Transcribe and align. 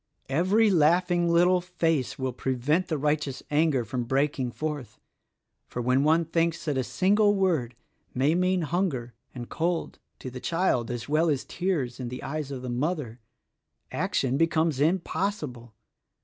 "Every 0.29 0.71
laughing 0.71 1.29
little 1.31 1.61
face 1.61 2.17
will 2.17 2.33
prevent 2.33 2.87
the 2.87 2.97
righteous 2.97 3.43
anger 3.51 3.85
from 3.85 4.05
breaking 4.05 4.49
forth; 4.49 4.99
for 5.67 5.79
when 5.79 6.03
one 6.03 6.25
thinks 6.25 6.65
that 6.65 6.75
a 6.75 6.83
single 6.83 7.35
word 7.35 7.75
may 8.11 8.33
mean 8.33 8.63
hunger 8.63 9.13
and 9.35 9.47
cold 9.47 9.99
to 10.17 10.31
the 10.31 10.39
child 10.39 10.89
as 10.89 11.07
well 11.07 11.29
as 11.29 11.45
tears 11.45 11.99
in 11.99 12.09
the 12.09 12.23
eyes 12.23 12.49
of 12.49 12.63
the 12.63 12.67
mother, 12.67 13.19
action 13.91 14.37
becomes 14.37 14.79
impossible. 14.79 15.75